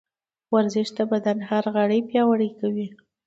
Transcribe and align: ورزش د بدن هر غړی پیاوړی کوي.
ورزش 0.53 0.87
د 0.97 0.99
بدن 1.11 1.37
هر 1.49 1.63
غړی 1.75 1.99
پیاوړی 2.09 2.49
کوي. 2.59 2.87